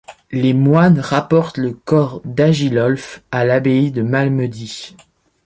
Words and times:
Les 0.31 0.55
moines 0.55 0.97
rapportent 0.99 1.57
le 1.59 1.73
corps 1.73 2.23
d'Agilolphe 2.25 3.21
à 3.29 3.45
l'abbaye 3.45 3.91
de 3.91 4.01
Malmedy. 4.01 4.95